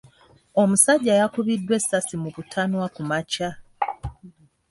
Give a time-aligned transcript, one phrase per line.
[0.61, 3.49] Omusajja yakubiddwa essasi mu butanwa kumakya.